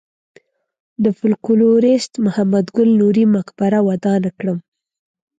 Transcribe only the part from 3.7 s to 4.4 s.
ودانه